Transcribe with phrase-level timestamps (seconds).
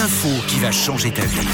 [0.00, 1.46] l'info qui va changer ta vie.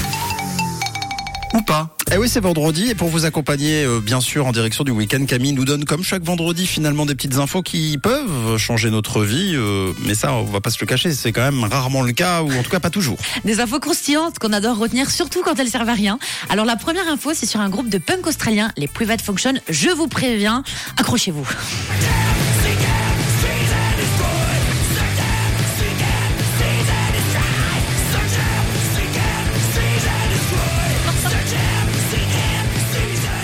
[1.53, 1.89] Ou pas.
[2.13, 5.25] Eh oui, c'est vendredi et pour vous accompagner, euh, bien sûr, en direction du week-end,
[5.25, 9.51] Camille nous donne comme chaque vendredi finalement des petites infos qui peuvent changer notre vie.
[9.53, 12.41] euh, mais ça, on va pas se le cacher, c'est quand même rarement le cas
[12.41, 13.17] ou en tout cas pas toujours.
[13.43, 16.17] Des infos croustillantes qu'on adore retenir, surtout quand elles servent à rien.
[16.47, 19.55] Alors la première info, c'est sur un groupe de punk australiens, les Private Function.
[19.67, 20.63] Je vous préviens,
[20.95, 21.45] accrochez-vous.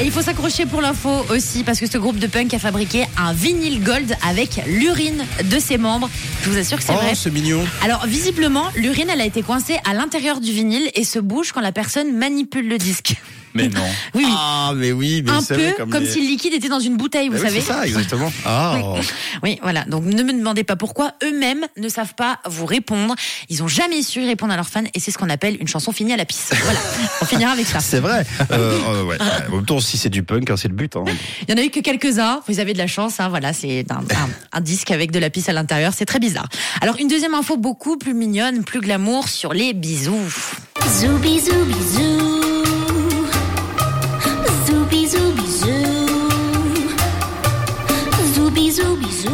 [0.04, 3.06] Et il faut s'accrocher pour l'info aussi parce que ce groupe de punk a fabriqué
[3.18, 6.10] un vinyle gold avec l'urine de ses membres.
[6.42, 7.16] Je vous assure que c'est oh, vrai.
[7.16, 7.64] c'est mignon.
[7.82, 11.62] Alors visiblement, l'urine elle a été coincée à l'intérieur du vinyle et se bouge quand
[11.62, 13.16] la personne manipule le disque.
[13.54, 13.82] Mais non.
[14.14, 14.34] Oui, oui.
[14.36, 16.80] Ah, mais oui, mais un vous savez, peu comme, les- si le liquide était dans
[16.80, 17.62] une bouteille, vous Eh oui, savez.
[17.62, 18.32] C'est ça, exactement.
[18.46, 18.76] Ah,
[19.44, 19.84] Oui, voilà.
[19.86, 23.16] Donc ne me demandez pas pourquoi eux-mêmes ne savent pas vous répondre.
[23.50, 25.92] Ils ont jamais su répondre à leurs fans et c'est ce qu'on appelle une chanson
[25.92, 26.50] finie à la pisse.
[26.64, 26.80] Voilà.
[27.22, 27.80] On finira avec ça.
[27.80, 28.26] c'est vrai.
[28.52, 29.18] Euh, euh, ouais.
[29.52, 30.96] En même temps, si c'est du punk, hein, c'est le but.
[30.96, 31.04] Hein.
[31.48, 32.42] Il y en a eu que quelques-uns.
[32.48, 33.20] Vous avez de la chance.
[33.20, 33.30] Hein.
[33.30, 35.94] Voilà, c'est un, un- un disque avec de la pisse à l'intérieur.
[35.96, 36.48] C'est très bizarre.
[36.82, 40.34] Alors une deuxième info beaucoup plus mignonne, plus glamour sur les bisous.
[41.00, 42.33] Zoubi zoubi zou.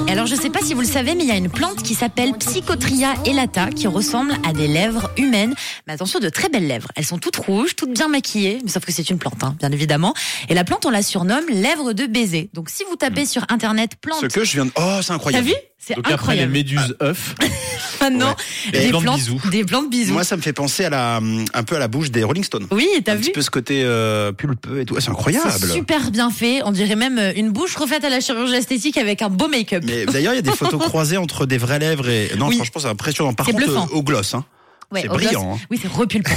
[0.07, 1.83] Et alors je sais pas si vous le savez, mais il y a une plante
[1.83, 5.53] qui s'appelle Psychotria elata qui ressemble à des lèvres humaines.
[5.87, 6.89] Mais attention, de très belles lèvres.
[6.95, 9.71] Elles sont toutes rouges, toutes bien maquillées, mais sauf que c'est une plante, hein, bien
[9.71, 10.13] évidemment.
[10.49, 12.49] Et la plante, on la surnomme lèvre de baiser.
[12.53, 14.71] Donc si vous tapez sur internet plante, Ce que je viens de.
[14.77, 15.47] Oh, c'est t'as incroyable.
[15.47, 16.51] vu C'est Donc après les incroyable.
[16.51, 17.35] méduses œufs.
[18.01, 18.35] Maintenant,
[18.73, 19.41] Et des plantes plantes, bisous.
[19.51, 20.13] des plantes bisous.
[20.13, 22.67] Moi, ça me fait penser à la, un peu à la bouche des Rolling Stones.
[22.71, 24.97] oui, t'as un vu petit peu ce côté euh, pulpeux et tout.
[24.99, 25.51] C'est incroyable.
[25.59, 26.61] C'est super bien fait.
[26.63, 29.83] On dirait même euh, une bouche refaite à la chirurgie esthétique avec un beau make-up.
[29.85, 32.31] Mais d'ailleurs, il y a des photos croisées entre des vraies lèvres et.
[32.37, 32.55] Non, Oui.
[32.55, 33.33] franchement, c'est impressionnant.
[33.33, 33.87] Par C'est contre, bluffant.
[33.91, 34.45] euh, au gloss, hein.
[34.91, 35.23] Ouais, c'est au gloss.
[35.25, 35.59] brillant, hein.
[35.69, 36.31] Oui, c'est repulpant.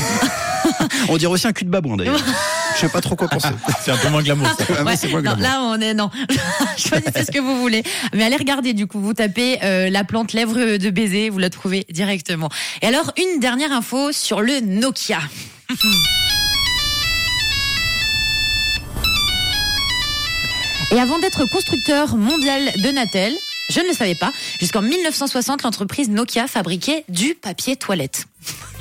[1.09, 2.21] On dirait aussi un cul de babouin d'ailleurs.
[2.75, 3.49] Je sais pas trop quoi penser.
[3.85, 4.47] C'est un peu moins glamour.
[4.49, 4.55] ça.
[4.61, 5.43] Ah, mais Ouais, c'est moins non, glamour.
[5.43, 6.11] là, on est non.
[6.77, 7.83] Choisissez ce que vous voulez.
[8.15, 9.01] Mais allez regarder du coup.
[9.01, 12.49] Vous tapez euh, la plante lèvre de baiser, vous la trouvez directement.
[12.81, 15.21] Et alors une dernière info sur le Nokia.
[20.91, 23.33] Et avant d'être constructeur mondial de Natel,
[23.71, 24.31] je ne le savais pas,
[24.61, 28.27] jusqu'en 1960, l'entreprise Nokia fabriquait du papier toilette.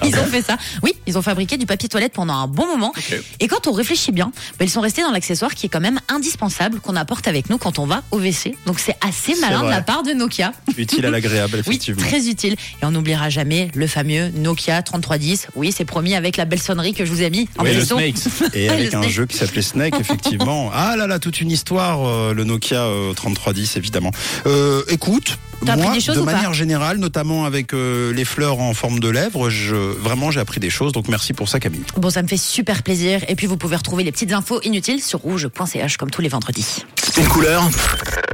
[0.04, 0.58] Ils ont fait ça.
[0.82, 2.92] Oui, ils ont fabriqué du papier toilette pendant un bon moment.
[3.40, 6.00] Et quand on réfléchit bien, ben, ils sont restés dans l'accessoire qui est quand même
[6.10, 8.56] indispensable qu'on apporte avec nous quand on va au WC.
[8.66, 10.54] Donc c'est assez malin de la part de Nokia.
[10.76, 12.02] Utile à l'agréable, Oui, effectivement.
[12.02, 12.54] très utile.
[12.82, 15.48] Et on n'oubliera jamais le fameux Nokia 3310.
[15.56, 17.86] Oui, c'est promis avec la belle sonnerie que je vous ai mis en Oui, le.
[17.86, 18.16] Snakes.
[18.56, 19.14] Et avec le un Snake.
[19.14, 20.72] jeu qui s'appelait Snake, effectivement.
[20.84, 24.12] Ah là là, toute une histoire, euh, le Nokia euh, 3310, évidemment.
[24.48, 28.26] Euh, écoute, T'as appris des choses de ou pas manière générale, notamment avec euh, les
[28.26, 30.92] fleurs en forme de lèvres, je, vraiment, j'ai appris des choses.
[30.92, 31.84] Donc merci pour ça, Camille.
[31.98, 33.22] Bon, ça me fait super plaisir.
[33.28, 36.86] Et puis vous pouvez retrouver les petites infos inutiles sur rouge.ch comme tous les vendredis.
[37.18, 37.70] Une couleur,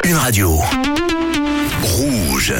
[0.05, 0.59] une radio.
[1.83, 2.53] Rouge.